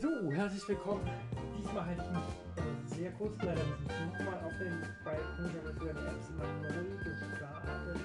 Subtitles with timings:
[0.00, 1.08] So, herzlich willkommen.
[1.56, 5.54] Diesmal halte ich mich äh, sehr kurz, leider muss ich nochmal auf den Balkon, ich
[5.56, 8.00] habe für die Apps immer neu gestartet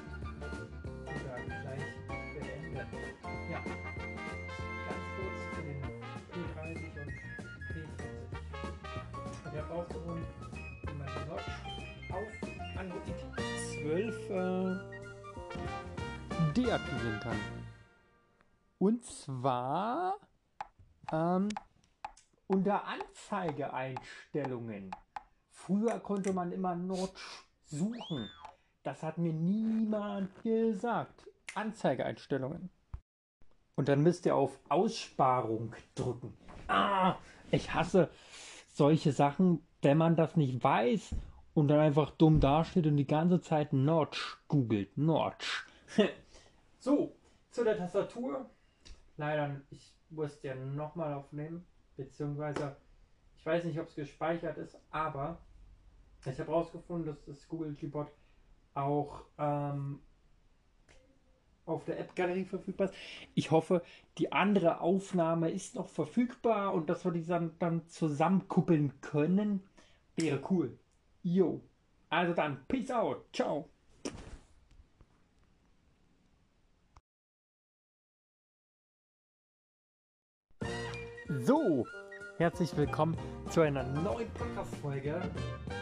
[1.25, 1.85] dann gleich
[2.33, 2.87] beendet.
[3.49, 5.79] Ja, ganz kurz zu den
[6.31, 7.11] P30 und
[7.69, 8.01] P40.
[9.45, 10.27] Ich habe rausgefunden,
[10.83, 11.51] wie man die Notch
[12.11, 12.31] auf
[12.77, 13.07] Android
[13.81, 14.75] 12 äh,
[16.53, 17.39] deaktivieren kann.
[18.77, 20.17] Und zwar
[21.11, 21.49] ähm,
[22.49, 24.91] unter Anzeigeeinstellungen.
[25.51, 28.27] Früher konnte man immer Notch suchen.
[28.83, 31.27] Das hat mir niemand gesagt.
[31.53, 32.69] Anzeigeeinstellungen.
[33.75, 36.35] Und dann müsst ihr auf Aussparung drücken.
[36.67, 37.15] Ah,
[37.51, 38.09] ich hasse
[38.67, 41.15] solche Sachen, wenn man das nicht weiß
[41.53, 44.97] und dann einfach dumm dasteht und die ganze Zeit Notch googelt.
[44.97, 45.67] Notch.
[46.79, 47.15] so,
[47.51, 48.49] zu der Tastatur.
[49.17, 51.65] Leider, ich musste ja nochmal aufnehmen,
[51.99, 52.77] beziehungsweise
[53.37, 55.39] ich weiß nicht, ob es gespeichert ist, aber
[56.21, 58.11] ich habe herausgefunden, dass das Google Keyboard
[58.73, 59.99] auch ähm,
[61.65, 62.95] auf der App-Galerie verfügbar ist.
[63.35, 63.83] Ich hoffe,
[64.17, 69.63] die andere Aufnahme ist noch verfügbar und dass wir die dann, dann zusammenkuppeln können,
[70.15, 70.77] wäre cool.
[71.21, 71.61] Jo.
[72.09, 73.25] Also dann, peace out.
[73.33, 73.69] Ciao.
[81.37, 81.85] So,
[82.39, 83.15] herzlich willkommen
[83.51, 85.21] zu einer neuen Podcast-Folge.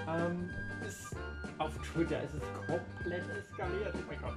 [0.05, 0.49] Ähm,
[1.57, 3.95] auf Twitter ist es komplett eskaliert.
[3.95, 4.33] Oh mein Gott.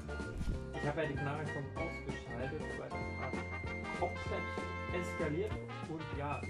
[0.73, 5.51] Ich habe ja die Benachrichtigung ausgeschaltet, weil es komplett eskaliert.
[5.89, 6.41] Und ja,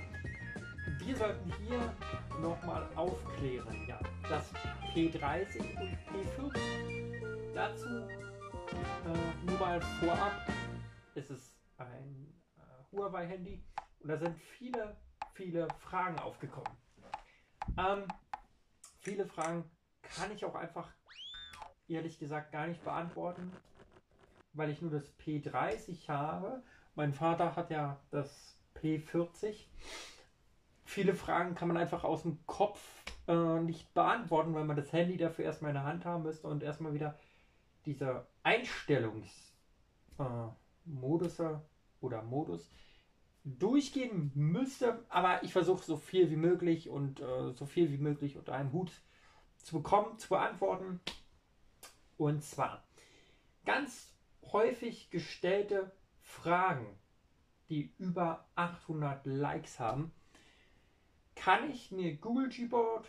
[0.98, 1.94] wir sollten hier
[2.42, 3.88] nochmal aufklären.
[3.88, 4.52] Ja, das
[4.94, 7.54] P30 und P40.
[7.54, 10.32] Dazu äh, nur mal vorab.
[11.14, 13.64] Es ist ein äh, Huawei-Handy
[14.02, 14.96] und da sind viele,
[15.34, 16.72] viele Fragen aufgekommen.
[17.76, 18.04] Ähm,
[18.98, 19.64] viele Fragen
[20.02, 20.88] kann ich auch einfach,
[21.88, 23.52] ehrlich gesagt, gar nicht beantworten,
[24.52, 26.62] weil ich nur das P30 habe.
[26.94, 29.66] Mein Vater hat ja das P40.
[30.84, 32.80] Viele Fragen kann man einfach aus dem Kopf
[33.28, 36.62] äh, nicht beantworten, weil man das Handy dafür erstmal in der Hand haben müsste und
[36.62, 37.18] erstmal wieder
[37.86, 41.54] diese Einstellungsmodus äh,
[42.00, 42.70] oder Modus
[43.58, 48.36] durchgehen müsste, aber ich versuche so viel wie möglich und äh, so viel wie möglich
[48.36, 48.92] unter einem Hut
[49.56, 51.00] zu bekommen, zu beantworten.
[52.16, 52.84] Und zwar
[53.64, 54.12] ganz
[54.52, 56.86] häufig gestellte Fragen,
[57.68, 60.12] die über 800 Likes haben.
[61.34, 63.06] Kann ich mir Google Gboard,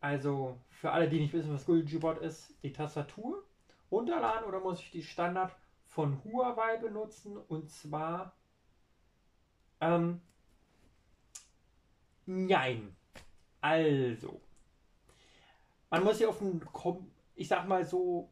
[0.00, 3.44] also für alle, die nicht wissen, was Google Gboard ist, die Tastatur
[3.90, 5.54] runterladen oder muss ich die Standard
[5.86, 8.36] von Huawei benutzen und zwar
[9.84, 10.20] ähm,
[12.26, 12.96] nein.
[13.60, 14.40] Also,
[15.90, 16.60] man muss ja auf einen,
[17.34, 18.30] ich sag mal so,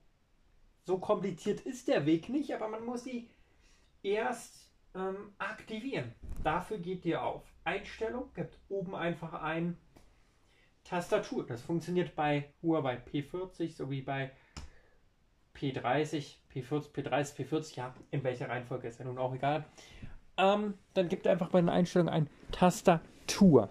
[0.84, 3.28] so kompliziert ist der Weg nicht, aber man muss sie
[4.02, 6.12] erst ähm, aktivieren.
[6.42, 9.76] Dafür geht ihr auf Einstellung, gibt oben einfach ein
[10.84, 11.46] Tastatur.
[11.46, 14.32] Das funktioniert bei Huawei P40 sowie bei
[15.54, 19.64] P30, P40, P30, P40, ja, in welcher Reihenfolge ist ja nun auch egal.
[20.36, 23.70] Ähm, dann gibt einfach bei den Einstellungen ein Tastatur.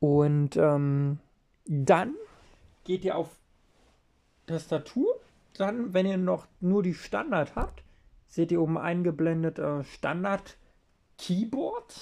[0.00, 1.18] Und ähm,
[1.66, 2.14] dann
[2.84, 3.36] geht ihr auf
[4.46, 5.14] Tastatur.
[5.54, 7.84] Dann, wenn ihr noch nur die Standard habt,
[8.26, 10.56] seht ihr oben eingeblendet äh, Standard
[11.18, 11.94] Keyboard.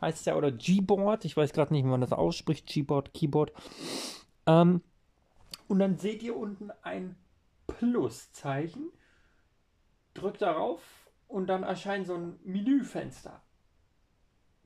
[0.00, 1.24] Heißt ja, oder Gboard.
[1.24, 2.66] Ich weiß gerade nicht, wie man das ausspricht.
[2.66, 3.52] Gboard, Keyboard.
[4.46, 4.82] Ähm,
[5.68, 7.16] und dann seht ihr unten ein
[7.66, 8.90] Pluszeichen.
[10.14, 10.80] Drückt darauf
[11.32, 13.40] und dann erscheint so ein Menüfenster.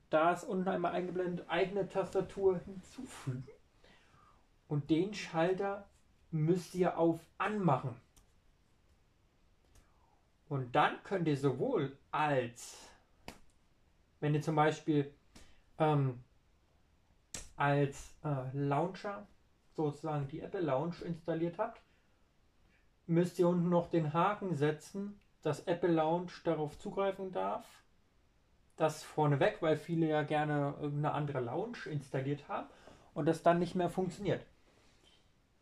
[0.09, 3.47] Da ist unten einmal eingeblendet, eigene Tastatur hinzufügen.
[4.67, 5.87] Und den Schalter
[6.29, 7.95] müsst ihr auf Anmachen.
[10.49, 12.77] Und dann könnt ihr sowohl als,
[14.19, 15.13] wenn ihr zum Beispiel
[15.77, 16.21] ähm,
[17.55, 19.25] als äh, Launcher
[19.73, 21.81] sozusagen die Apple Launch installiert habt,
[23.05, 27.65] müsst ihr unten noch den Haken setzen, dass Apple Lounge darauf zugreifen darf.
[28.75, 32.67] Das vorneweg, weil viele ja gerne irgendeine andere Lounge installiert haben
[33.13, 34.45] und das dann nicht mehr funktioniert.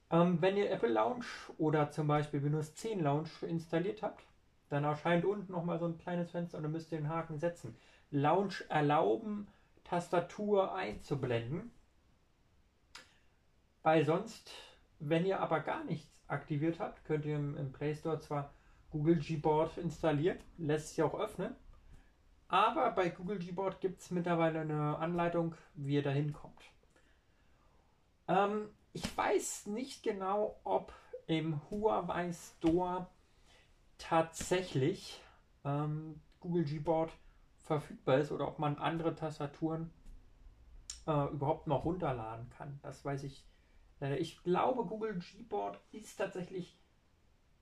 [0.10, 1.26] Ähm, wenn ihr Apple Lounge
[1.60, 4.24] oder zum Beispiel Windows 10 Lounge installiert habt,
[4.70, 7.78] dann erscheint unten nochmal so ein kleines Fenster und dann müsst ihr den Haken setzen.
[8.10, 9.48] Lounge erlauben,
[9.84, 11.72] Tastatur einzublenden.
[13.84, 14.52] Weil sonst,
[14.98, 18.52] wenn ihr aber gar nichts aktiviert habt, könnt ihr im, im Play Store zwar
[18.96, 21.54] Google Gboard installiert, lässt sich auch öffnen.
[22.48, 26.64] Aber bei Google Gboard gibt es mittlerweile eine Anleitung, wie ihr da hinkommt.
[28.30, 30.94] Ähm, ich weiß nicht genau, ob
[31.28, 33.08] im Huawei Store
[33.98, 35.22] tatsächlich
[35.66, 37.12] ähm, Google Gboard
[37.58, 39.92] verfügbar ist oder ob man andere Tastaturen
[41.06, 42.80] äh, überhaupt noch runterladen kann.
[42.82, 43.46] Das weiß ich
[44.00, 44.22] leider.
[44.22, 46.80] Ich glaube, Google Gboard ist tatsächlich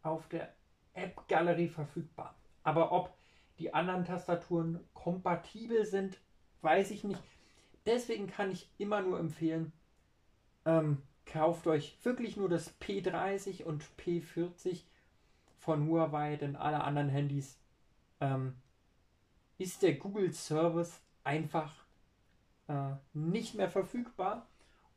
[0.03, 0.53] auf der
[0.93, 2.35] App-Galerie verfügbar.
[2.63, 3.13] Aber ob
[3.59, 6.19] die anderen Tastaturen kompatibel sind,
[6.61, 7.21] weiß ich nicht.
[7.85, 9.73] Deswegen kann ich immer nur empfehlen,
[10.65, 14.83] ähm, kauft euch wirklich nur das P30 und P40
[15.57, 17.57] von Huawei, denn alle anderen Handys
[18.21, 18.55] ähm,
[19.57, 21.73] ist der Google Service einfach
[22.67, 24.47] äh, nicht mehr verfügbar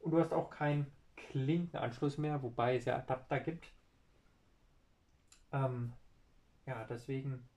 [0.00, 3.66] und du hast auch keinen Klinkenanschluss mehr, wobei es ja Adapter gibt.
[5.52, 5.92] Ähm,
[6.66, 7.48] ja, deswegen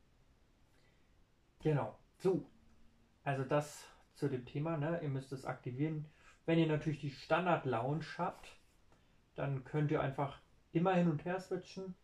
[1.61, 1.97] genau.
[2.17, 2.45] So,
[3.23, 4.77] also das zu dem Thema.
[4.77, 4.99] Ne?
[5.01, 6.05] Ihr müsst es aktivieren.
[6.45, 8.57] Wenn ihr natürlich die Standard Lounge habt,
[9.35, 10.39] dann könnt ihr einfach
[10.73, 11.95] immer hin und her switchen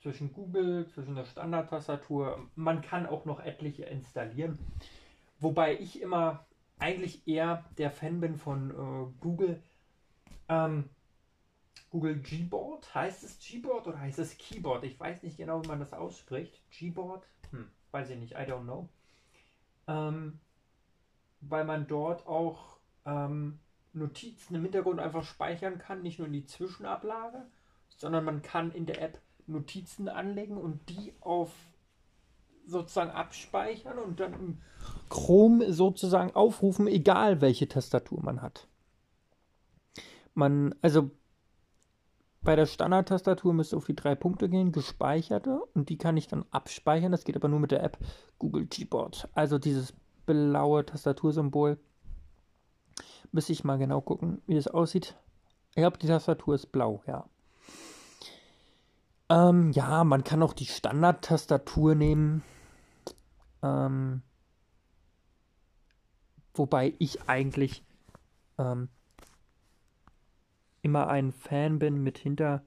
[0.00, 2.48] zwischen Google, zwischen der Standardtastatur.
[2.56, 4.58] Man kann auch noch etliche installieren.
[5.38, 6.44] Wobei ich immer
[6.78, 9.62] eigentlich eher der Fan bin von äh, Google.
[10.48, 10.88] Ähm,
[11.92, 12.94] Google Gboard.
[12.94, 14.82] Heißt es Gboard oder heißt es Keyboard?
[14.84, 16.58] Ich weiß nicht genau, wie man das ausspricht.
[16.70, 17.22] Gboard?
[17.50, 18.32] Hm, weiß ich nicht.
[18.32, 18.88] I don't know.
[19.86, 20.40] Ähm,
[21.42, 23.58] weil man dort auch ähm,
[23.92, 26.00] Notizen im Hintergrund einfach speichern kann.
[26.00, 27.44] Nicht nur in die Zwischenablage,
[27.98, 31.52] sondern man kann in der App Notizen anlegen und die auf
[32.64, 34.62] sozusagen abspeichern und dann im
[35.10, 38.66] Chrome sozusagen aufrufen, egal welche Tastatur man hat.
[40.32, 41.10] Man, also
[42.42, 46.44] bei der Standard-Tastatur müsste auf die drei Punkte gehen, gespeicherte, und die kann ich dann
[46.50, 47.12] abspeichern.
[47.12, 47.98] Das geht aber nur mit der App
[48.38, 49.28] Google Gboard.
[49.34, 49.94] Also dieses
[50.26, 51.78] blaue Tastatursymbol.
[53.30, 55.16] Müsste ich mal genau gucken, wie das aussieht.
[55.70, 57.24] Ich glaube, die Tastatur ist blau, ja.
[59.30, 62.42] Ähm, ja, man kann auch die Standard-Tastatur nehmen.
[63.62, 64.22] Ähm,
[66.54, 67.84] wobei ich eigentlich
[68.58, 68.88] ähm,
[70.82, 72.62] immer ein Fan bin mit, hinter,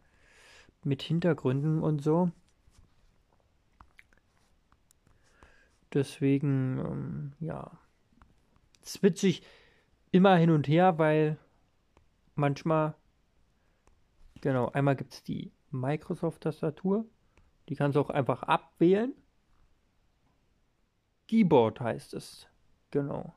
[0.83, 2.31] mit Hintergründen und so.
[5.93, 7.71] Deswegen, ähm, ja,
[8.83, 9.43] switch ich
[10.11, 11.37] immer hin und her, weil
[12.35, 12.95] manchmal,
[14.41, 17.05] genau, einmal gibt es die Microsoft-Tastatur.
[17.69, 19.13] Die kannst du auch einfach abwählen.
[21.27, 22.47] Keyboard heißt es.
[22.91, 23.33] Genau.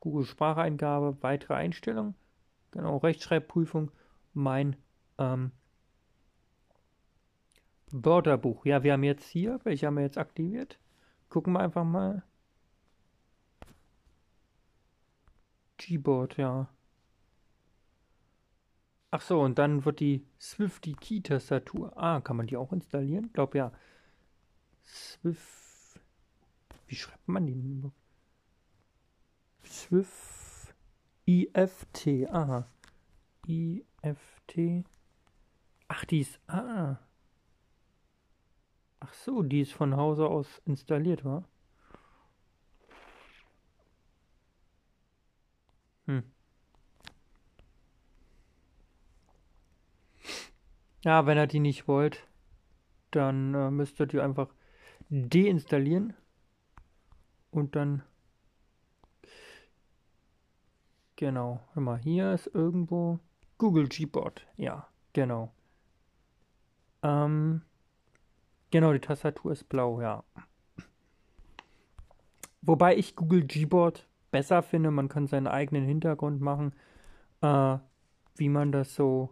[0.00, 2.14] Google Spracheingabe, weitere Einstellungen.
[2.72, 3.90] Genau, Rechtschreibprüfung,
[4.32, 4.76] mein
[5.18, 5.52] ähm,
[7.90, 8.64] Wörterbuch.
[8.64, 10.78] Ja, wir haben jetzt hier, welche haben wir jetzt aktiviert?
[11.28, 12.22] Gucken wir einfach mal.
[15.78, 16.68] Keyboard, ja.
[19.12, 21.92] Ach so, und dann wird die Swifty Key Tastatur.
[21.96, 23.26] Ah, kann man die auch installieren?
[23.26, 23.72] Ich glaube ja.
[24.84, 26.00] Swift.
[26.86, 27.90] Wie schreibt man die?
[29.64, 30.39] Swift
[31.30, 32.28] IFT.
[32.32, 32.66] Aha.
[33.46, 34.84] IFT.
[35.86, 36.40] Ach, die ist.
[36.48, 36.98] Ah.
[38.98, 41.44] Ach so, die ist von Hause aus installiert, war?
[46.06, 46.24] Hm.
[51.02, 52.26] Ja, wenn ihr die nicht wollt,
[53.12, 54.52] dann äh, müsst ihr einfach
[55.08, 56.14] deinstallieren
[57.50, 58.02] und dann
[61.20, 63.20] genau, hör mal, hier ist irgendwo
[63.58, 64.46] Google Gboard.
[64.56, 65.52] Ja, genau.
[67.02, 67.60] Ähm,
[68.70, 70.24] genau, die Tastatur ist blau, ja.
[72.62, 76.72] Wobei ich Google Gboard besser finde, man kann seinen eigenen Hintergrund machen,
[77.42, 77.76] äh,
[78.36, 79.28] wie man das so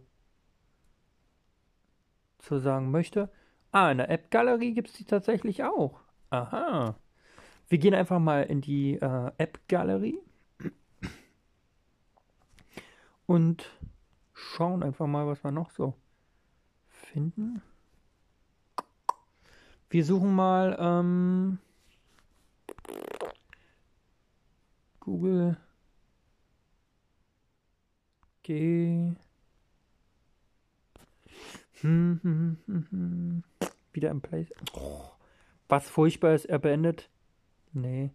[2.42, 3.30] so sagen möchte.
[3.73, 6.00] Ah, in der App-Galerie gibt es die tatsächlich auch.
[6.30, 6.97] Aha.
[7.68, 10.21] Wir gehen einfach mal in die äh, App-Galerie
[13.28, 13.70] und
[14.32, 15.94] schauen einfach mal, was wir noch so
[16.88, 17.62] finden.
[19.90, 21.58] Wir suchen mal ähm,
[25.00, 25.58] Google
[28.42, 29.12] G
[31.80, 33.44] hm, hm, hm.
[33.92, 34.49] Wieder im Place.
[34.73, 35.02] Oh,
[35.68, 37.11] was furchtbar ist, er beendet.
[37.73, 38.11] Nee.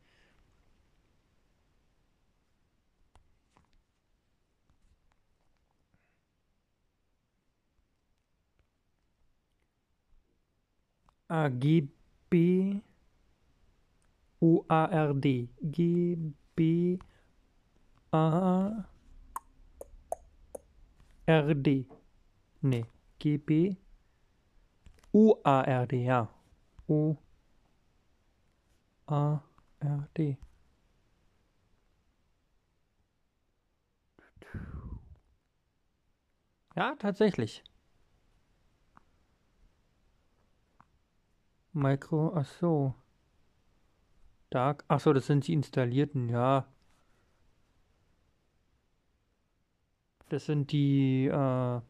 [11.33, 12.33] AGB
[14.43, 15.49] U-A-R-D.
[15.61, 16.97] G-B-A-R-D.
[22.61, 22.85] Nee,
[23.19, 23.75] G-B.
[25.13, 26.29] U-A-R-D, ja.
[26.87, 27.17] U-A-R-D.
[36.75, 37.63] Ja, tatsächlich.
[41.73, 42.93] Micro, ach so.
[44.49, 46.65] Dark, ach so, das sind die installierten, ja.
[50.29, 51.81] Das sind die, äh,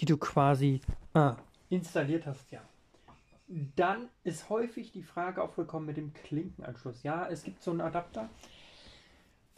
[0.00, 0.80] die du quasi
[1.14, 1.32] äh,
[1.68, 2.60] installiert hast, ja.
[3.48, 7.02] Dann ist häufig die Frage aufgekommen mit dem Klinkenanschluss.
[7.02, 8.28] Ja, es gibt so einen Adapter.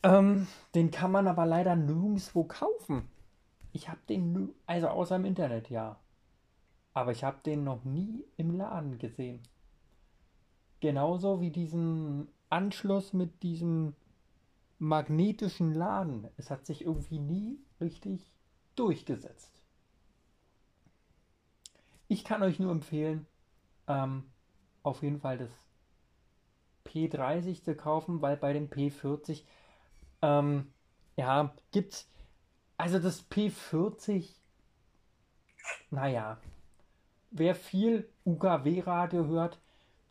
[0.02, 3.08] Ähm, den kann man aber leider nirgendwo kaufen.
[3.72, 5.96] Ich habe den, also außer im Internet, ja.
[6.94, 9.40] Aber ich habe den noch nie im Laden gesehen.
[10.80, 13.94] Genauso wie diesen Anschluss mit diesem
[14.78, 16.28] magnetischen Laden.
[16.36, 18.32] Es hat sich irgendwie nie richtig
[18.74, 19.60] durchgesetzt.
[22.08, 23.26] Ich kann euch nur empfehlen,
[23.86, 24.24] ähm,
[24.82, 25.50] auf jeden Fall das
[26.84, 29.44] P30 zu kaufen, weil bei dem P40
[30.20, 30.72] ähm,
[31.16, 32.10] ja, gibt's
[32.76, 34.42] also das P40
[35.90, 36.38] naja,
[37.32, 39.58] wer viel UKW-Radio hört,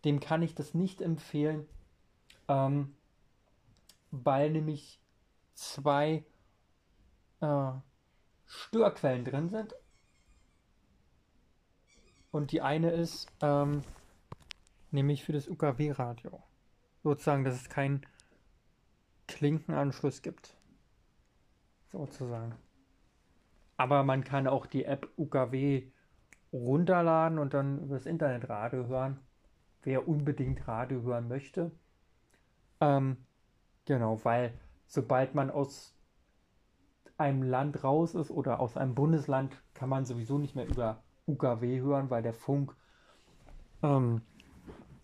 [0.04, 1.68] dem kann ich das nicht empfehlen,
[2.48, 2.96] ähm,
[4.10, 5.00] weil nämlich
[5.54, 6.26] zwei
[7.40, 7.72] äh,
[8.46, 9.76] Störquellen drin sind.
[12.32, 13.84] Und die eine ist ähm,
[14.90, 16.42] nämlich für das UKW-Radio.
[17.04, 18.06] Sozusagen, dass es keinen
[19.28, 20.56] Klinkenanschluss gibt.
[21.92, 22.56] Sozusagen.
[23.78, 25.88] Aber man kann auch die App UKW
[26.54, 29.20] runterladen und dann über das Internet Radio hören.
[29.84, 31.72] Wer unbedingt Radio hören möchte.
[32.80, 33.18] Ähm,
[33.86, 34.54] genau, weil
[34.86, 35.96] sobald man aus
[37.18, 41.80] einem Land raus ist oder aus einem Bundesland, kann man sowieso nicht mehr über UKW
[41.80, 42.76] hören, weil der Funk
[43.84, 44.22] ähm,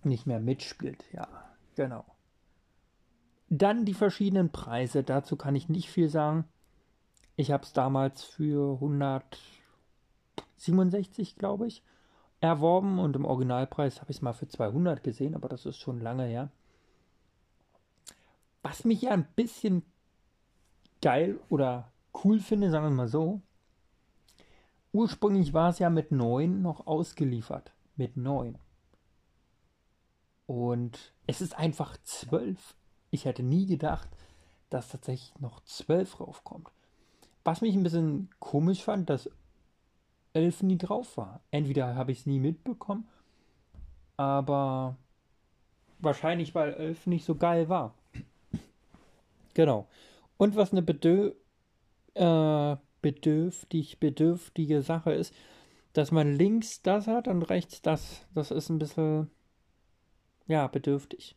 [0.03, 1.05] nicht mehr mitspielt.
[1.13, 1.27] Ja,
[1.75, 2.05] genau.
[3.49, 5.03] Dann die verschiedenen Preise.
[5.03, 6.45] Dazu kann ich nicht viel sagen.
[7.35, 8.81] Ich habe es damals für
[10.57, 11.83] 167, glaube ich,
[12.39, 15.99] erworben und im Originalpreis habe ich es mal für 200 gesehen, aber das ist schon
[15.99, 16.49] lange her.
[18.61, 19.83] Was mich ja ein bisschen
[21.01, 21.91] geil oder
[22.23, 23.41] cool finde, sagen wir mal so.
[24.91, 27.71] Ursprünglich war es ja mit 9 noch ausgeliefert.
[27.95, 28.57] Mit 9.
[30.45, 32.75] Und es ist einfach 12.
[33.11, 34.09] Ich hätte nie gedacht,
[34.69, 36.71] dass tatsächlich noch 12 raufkommt.
[37.43, 39.29] Was mich ein bisschen komisch fand, dass
[40.37, 41.41] 11 nie drauf war.
[41.51, 43.07] Entweder habe ich es nie mitbekommen,
[44.17, 44.95] aber
[45.99, 47.95] wahrscheinlich, weil 11 nicht so geil war.
[49.55, 49.87] Genau.
[50.37, 51.31] Und was eine bedö
[52.13, 55.33] äh, bedürftig, bedürftige Sache ist,
[55.93, 58.25] dass man links das hat und rechts das.
[58.33, 59.31] Das ist ein bisschen,
[60.47, 61.35] ja, bedürftig.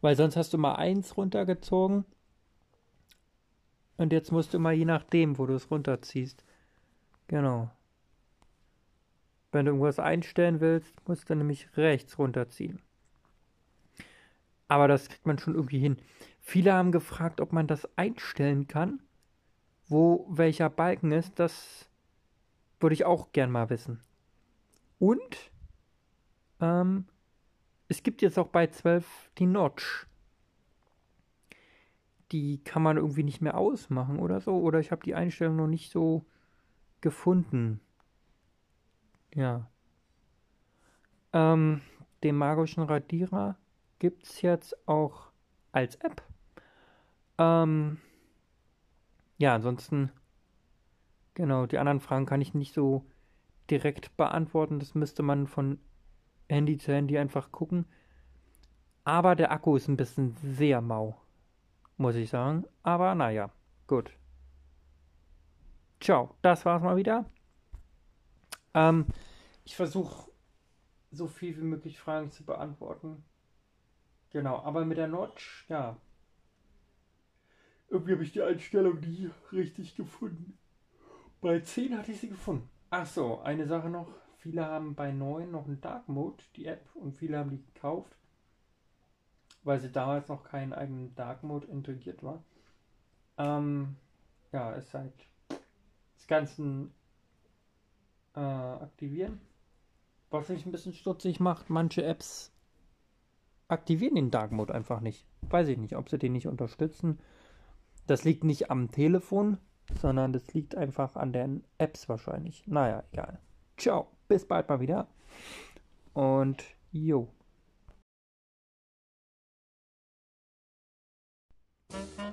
[0.00, 2.04] Weil sonst hast du mal eins runtergezogen
[3.98, 6.44] und jetzt musst du mal je nachdem, wo du es runterziehst.
[7.26, 7.70] Genau.
[9.52, 12.80] Wenn du irgendwas einstellen willst, musst du nämlich rechts runterziehen.
[14.68, 15.96] Aber das kriegt man schon irgendwie hin.
[16.40, 19.00] Viele haben gefragt, ob man das einstellen kann,
[19.88, 21.38] wo welcher Balken ist.
[21.38, 21.88] Das
[22.80, 24.02] würde ich auch gern mal wissen.
[24.98, 25.50] Und
[26.60, 27.06] ähm,
[27.88, 30.08] es gibt jetzt auch bei 12 die Notch
[32.32, 34.58] die kann man irgendwie nicht mehr ausmachen oder so.
[34.58, 36.24] Oder ich habe die Einstellung noch nicht so
[37.00, 37.80] gefunden.
[39.34, 39.70] Ja.
[41.32, 41.82] Ähm,
[42.22, 43.56] den magischen Radierer
[43.98, 45.30] gibt es jetzt auch
[45.72, 46.22] als App.
[47.38, 47.98] Ähm,
[49.36, 50.10] ja, ansonsten,
[51.34, 53.04] genau, die anderen Fragen kann ich nicht so
[53.70, 54.78] direkt beantworten.
[54.78, 55.78] Das müsste man von
[56.48, 57.86] Handy zu Handy einfach gucken.
[59.04, 61.20] Aber der Akku ist ein bisschen sehr mau
[61.98, 62.64] muss ich sagen.
[62.82, 63.50] Aber naja,
[63.86, 64.10] gut.
[66.00, 67.26] Ciao, das war's mal wieder.
[68.74, 69.06] Ähm,
[69.64, 70.30] ich versuche
[71.10, 73.24] so viel wie möglich Fragen zu beantworten.
[74.30, 75.96] Genau, aber mit der Notch, ja.
[77.88, 80.58] Irgendwie habe ich die Einstellung nie richtig gefunden.
[81.40, 82.68] Bei 10 hatte ich sie gefunden.
[82.90, 84.08] Ach so, eine Sache noch.
[84.38, 88.18] Viele haben bei 9 noch einen Dark Mode, die App, und viele haben die gekauft
[89.68, 92.42] weil sie damals noch keinen eigenen Dark Mode integriert war.
[93.36, 93.96] Ähm,
[94.50, 95.12] ja, ist halt
[96.16, 96.88] das Ganze
[98.38, 99.40] äh, aktivieren.
[100.30, 102.52] Was mich ein bisschen stutzig macht, manche Apps
[103.66, 105.26] aktivieren den Dark Mode einfach nicht.
[105.42, 107.18] Weiß ich nicht, ob sie den nicht unterstützen.
[108.06, 109.58] Das liegt nicht am Telefon,
[110.00, 112.66] sondern das liegt einfach an den Apps wahrscheinlich.
[112.66, 113.40] Naja, egal.
[113.76, 115.08] Ciao, bis bald mal wieder.
[116.14, 117.28] Und jo.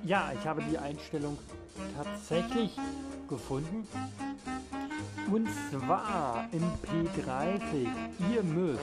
[0.04, 1.36] Ja, ich habe die Einstellung
[1.96, 2.76] tatsächlich
[3.28, 3.86] gefunden.
[5.30, 7.88] Und zwar im P30.
[8.32, 8.80] Ihr müsst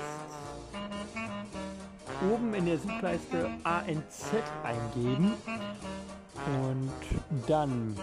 [2.31, 4.31] oben in der Suchleiste ANZ
[4.63, 5.33] eingeben
[6.45, 6.91] und
[7.47, 7.95] dann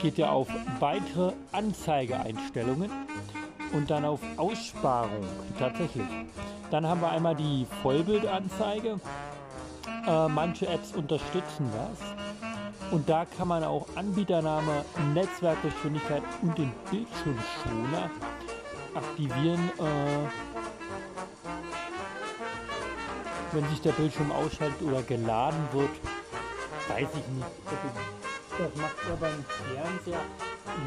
[0.00, 0.48] geht ihr auf
[0.80, 2.90] weitere Anzeigeeinstellungen
[3.72, 5.26] und dann auf Aussparung
[5.58, 6.06] tatsächlich.
[6.70, 9.00] Dann haben wir einmal die Vollbildanzeige.
[10.06, 12.15] Äh, manche Apps unterstützen das.
[12.90, 18.10] Und da kann man auch Anbietername, Netzwerkgeschwindigkeit und den Bildschirmschoner
[18.94, 19.70] aktivieren.
[19.78, 20.28] Äh,
[23.52, 25.90] wenn sich der Bildschirm ausschaltet oder geladen wird,
[26.88, 27.46] weiß ich nicht.
[28.58, 30.20] Das macht ja beim Fernseher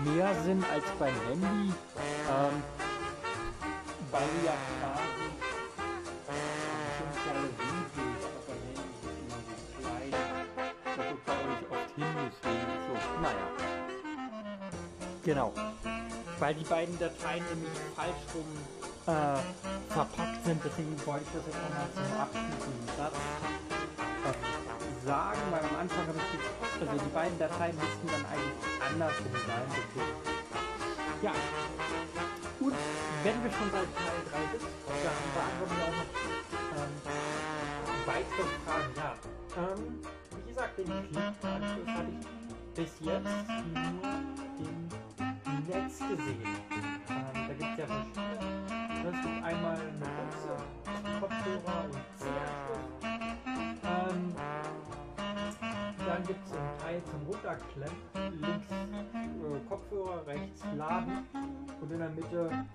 [0.06, 1.74] mehr Sinn als beim Handy,
[2.30, 2.64] ähm,
[4.12, 4.54] weil ja
[15.30, 15.54] Genau.
[16.40, 18.50] Weil die beiden Dateien nämlich falsch rum
[19.06, 19.38] äh,
[19.94, 23.14] verpackt sind, deswegen wollte ich das jetzt nochmal zum abschließenden Satz
[25.06, 29.34] sagen, weil am Anfang habe ich die, also die beiden Dateien müssten dann eigentlich andersrum
[29.46, 29.70] sein.
[29.70, 30.18] Deswegen.
[31.22, 31.34] Ja.
[32.60, 32.74] Und
[33.22, 36.10] wenn wir schon bei Teil 3 sind, dann beantworten wir auch noch
[36.74, 36.94] ähm,
[38.10, 38.94] weitere Fragen.
[38.98, 39.14] Ja.
[39.62, 40.02] Ähm,
[40.42, 42.26] wie gesagt, den Klinkenanschluss habe ich
[42.74, 43.26] bis jetzt
[43.74, 44.10] nur
[44.58, 44.79] im
[45.70, 46.42] Netz gesehen.
[46.42, 48.38] Ähm, da gibt es ja verschiedene.
[49.04, 50.54] Das gibt einmal eine Buchse,
[51.20, 52.90] Kopfhörer und Zählerschrift.
[53.84, 54.36] Ähm,
[56.06, 57.98] dann gibt es einen Teil zum Runterklemmen.
[58.42, 61.28] Links äh, Kopfhörer, rechts Laden
[61.82, 62.66] und in der Mitte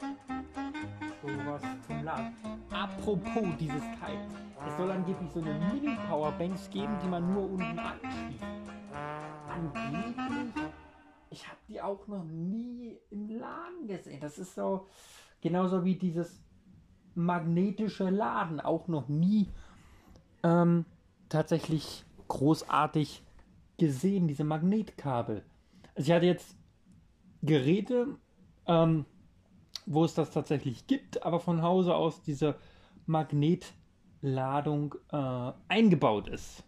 [1.22, 2.34] sowas zum Laden.
[2.70, 4.18] Apropos dieses Teil.
[4.66, 8.44] Es soll angeblich so eine Mini-Powerbanks geben, die man nur unten anschließt.
[9.48, 10.74] Angeblich.
[11.34, 14.20] Ich habe die auch noch nie im Laden gesehen.
[14.20, 14.86] Das ist so
[15.40, 16.40] genauso wie dieses
[17.16, 19.48] magnetische Laden auch noch nie
[20.44, 20.84] ähm,
[21.28, 23.24] tatsächlich großartig
[23.78, 25.42] gesehen, diese Magnetkabel.
[25.96, 26.56] Also ich hatte jetzt
[27.42, 28.16] Geräte,
[28.66, 29.04] ähm,
[29.86, 32.54] wo es das tatsächlich gibt, aber von Hause aus diese
[33.06, 36.62] Magnetladung äh, eingebaut ist.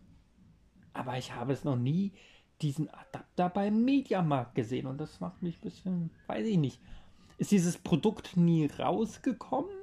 [0.92, 2.14] Aber ich habe es noch nie
[2.62, 6.80] diesen Adapter beim Mediamarkt gesehen und das macht mich ein bisschen, weiß ich nicht.
[7.38, 9.76] Ist dieses Produkt nie rausgekommen?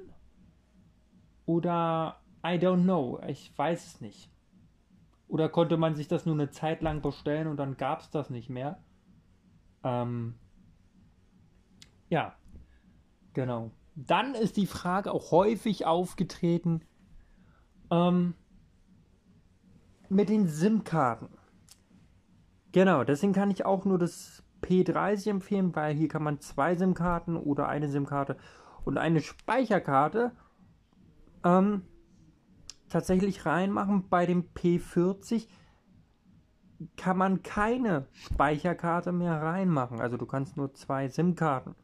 [1.46, 4.30] Oder I don't know, ich weiß es nicht.
[5.28, 8.30] Oder konnte man sich das nur eine Zeit lang bestellen und dann gab es das
[8.30, 8.84] nicht mehr?
[9.84, 10.36] Ähm,
[12.10, 12.36] ja,
[13.34, 13.72] genau.
[13.96, 16.82] Dann ist die Frage auch häufig aufgetreten
[17.92, 18.34] ähm,
[20.10, 21.30] mit den SIM-Karten.
[22.74, 27.38] Genau, deswegen kann ich auch nur das P30 empfehlen, weil hier kann man zwei SIM-Karten
[27.38, 28.36] oder eine SIM-Karte
[28.84, 30.32] und eine Speicherkarte
[31.44, 31.84] ähm,
[32.90, 34.10] tatsächlich reinmachen.
[34.10, 35.48] Bei dem P40
[36.98, 40.02] kann man keine Speicherkarte mehr reinmachen.
[40.02, 41.76] Also du kannst nur zwei SIM-Karten.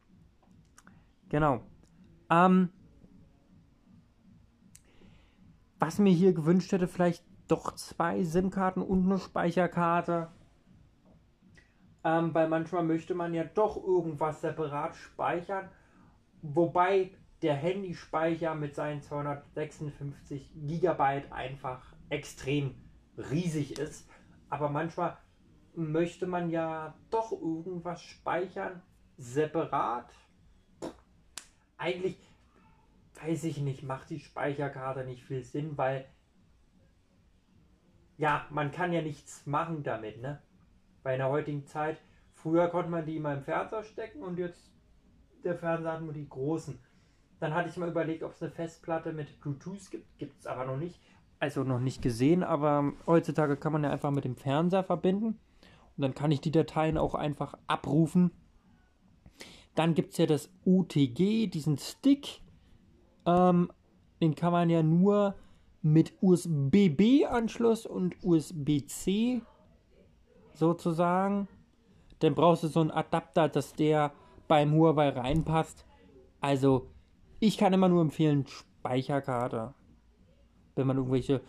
[1.28, 1.60] Genau.
[2.30, 2.70] Ähm,
[5.78, 10.30] was mir hier gewünscht hätte, vielleicht doch zwei SIM-Karten und eine Speicherkarte.
[12.02, 15.68] Ähm, weil manchmal möchte man ja doch irgendwas separat speichern.
[16.42, 17.10] Wobei
[17.42, 22.74] der Handyspeicher mit seinen 256 GB einfach extrem
[23.16, 24.08] riesig ist.
[24.48, 25.16] Aber manchmal
[25.74, 28.82] möchte man ja doch irgendwas speichern,
[29.16, 30.12] separat.
[31.76, 32.18] Eigentlich
[33.22, 36.06] weiß ich nicht, macht die Speicherkarte nicht viel Sinn, weil
[38.16, 40.42] ja, man kann ja nichts machen damit, ne?
[41.02, 41.98] Bei der heutigen Zeit,
[42.34, 44.70] früher konnte man die immer im Fernseher stecken und jetzt
[45.44, 46.78] der Fernseher hat nur die großen.
[47.38, 50.18] Dann hatte ich mal überlegt, ob es eine Festplatte mit Bluetooth gibt.
[50.18, 51.00] Gibt es aber noch nicht.
[51.38, 55.38] Also noch nicht gesehen, aber heutzutage kann man ja einfach mit dem Fernseher verbinden.
[55.96, 58.30] Und dann kann ich die Dateien auch einfach abrufen.
[59.74, 62.42] Dann gibt es ja das UTG, diesen Stick.
[63.24, 63.72] Ähm,
[64.20, 65.34] den kann man ja nur
[65.80, 69.40] mit USB-B-Anschluss und USB-C
[70.60, 71.48] sozusagen.
[72.20, 74.12] Dann brauchst du so einen Adapter, dass der
[74.46, 75.84] beim Huawei reinpasst.
[76.40, 76.86] Also
[77.40, 79.74] ich kann immer nur empfehlen, Speicherkarte.
[80.76, 81.40] wenn man irgendwelche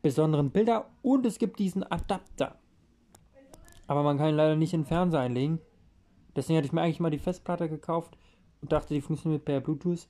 [0.00, 2.58] besonderen Bilder und es gibt diesen Adapter.
[3.86, 5.58] Aber man kann ihn leider nicht in den Fernseher einlegen.
[6.36, 8.16] Deswegen hatte ich mir eigentlich mal die Festplatte gekauft
[8.62, 10.08] und dachte, die funktioniert per Bluetooth.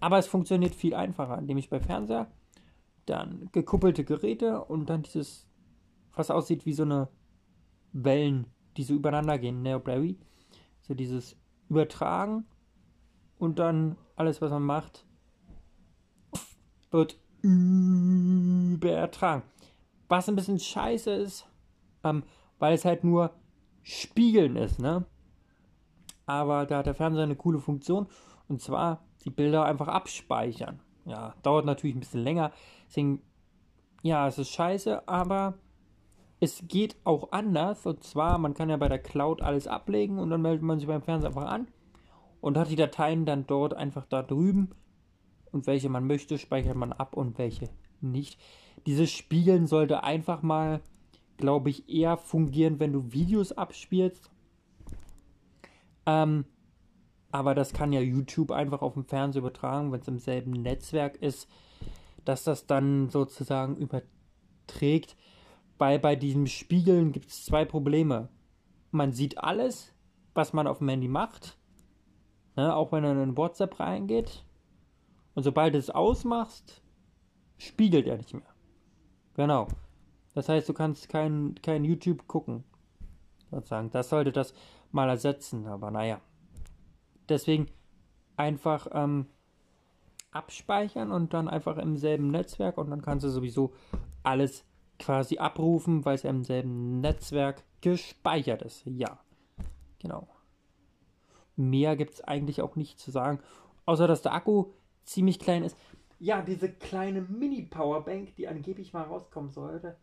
[0.00, 2.30] Aber es funktioniert viel einfacher, indem ich bei Fernseher
[3.06, 5.48] dann gekuppelte Geräte und dann dieses,
[6.14, 7.08] was aussieht wie so eine
[7.92, 8.46] Wellen,
[8.76, 10.18] die so übereinander gehen, Neoberry.
[10.82, 11.36] So dieses
[11.68, 12.44] Übertragen
[13.38, 15.04] und dann alles, was man macht,
[16.90, 19.42] wird übertragen.
[20.08, 21.46] Was ein bisschen scheiße ist,
[22.02, 22.22] ähm,
[22.58, 23.32] weil es halt nur
[23.82, 25.04] Spiegeln ist, ne?
[26.26, 28.06] Aber da hat der Fernseher eine coole Funktion
[28.48, 30.80] und zwar die Bilder einfach abspeichern.
[31.04, 32.52] Ja, dauert natürlich ein bisschen länger.
[32.86, 33.22] Deswegen,
[34.02, 35.54] ja, es ist scheiße, aber
[36.40, 37.86] es geht auch anders.
[37.86, 40.88] Und zwar, man kann ja bei der Cloud alles ablegen und dann meldet man sich
[40.88, 41.68] beim Fernseher einfach an
[42.40, 44.70] und hat die Dateien dann dort einfach da drüben.
[45.50, 47.70] Und welche man möchte, speichert man ab und welche
[48.00, 48.38] nicht.
[48.86, 50.80] Dieses Spiegeln sollte einfach mal,
[51.36, 54.30] glaube ich, eher fungieren, wenn du Videos abspielst.
[56.06, 56.44] Ähm,
[57.30, 61.16] aber das kann ja YouTube einfach auf dem Fernseher übertragen, wenn es im selben Netzwerk
[61.16, 61.48] ist,
[62.24, 65.16] dass das dann sozusagen überträgt.
[65.78, 68.28] Bei, bei diesem Spiegeln gibt es zwei Probleme.
[68.90, 69.94] Man sieht alles,
[70.34, 71.56] was man auf dem Handy macht,
[72.56, 74.44] ne, auch wenn er in WhatsApp reingeht.
[75.34, 76.82] Und sobald du es ausmachst,
[77.58, 78.54] spiegelt er nicht mehr.
[79.34, 79.68] Genau.
[80.34, 82.64] Das heißt, du kannst kein, kein YouTube gucken.
[83.50, 83.90] Sozusagen.
[83.90, 84.52] Das sollte das
[84.90, 86.20] mal ersetzen, aber naja.
[87.28, 87.66] Deswegen
[88.36, 89.26] einfach ähm,
[90.30, 93.72] abspeichern und dann einfach im selben Netzwerk und dann kannst du sowieso
[94.22, 94.64] alles
[94.98, 98.84] quasi abrufen, weil es im selben Netzwerk gespeichert ist.
[98.86, 99.18] Ja,
[99.98, 100.28] genau.
[101.56, 103.40] Mehr gibt es eigentlich auch nicht zu sagen,
[103.86, 104.72] außer dass der Akku
[105.04, 105.76] ziemlich klein ist.
[106.20, 109.96] Ja, diese kleine Mini-Powerbank, die angeblich mal rauskommen sollte,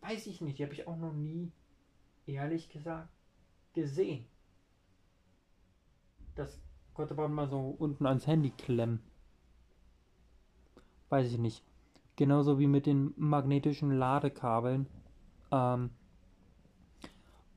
[0.00, 0.58] weiß ich nicht.
[0.58, 1.50] Die habe ich auch noch nie,
[2.26, 3.08] ehrlich gesagt,
[3.72, 4.26] gesehen.
[6.34, 6.60] Das
[6.94, 9.00] konnte man mal so unten ans Handy klemmen.
[11.08, 11.62] Weiß ich nicht.
[12.22, 14.86] Genauso wie mit den magnetischen Ladekabeln.
[15.50, 15.90] Ähm,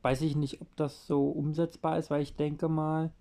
[0.02, 3.12] weiß ich nicht, ob das so umsetzbar ist, weil ich denke mal,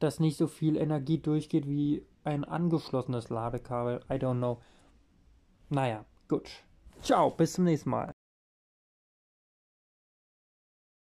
[0.00, 4.00] dass nicht so viel Energie durchgeht wie ein angeschlossenes Ladekabel.
[4.10, 4.60] I don't know.
[5.70, 6.50] Naja, gut.
[7.00, 8.12] Ciao, bis zum nächsten Mal.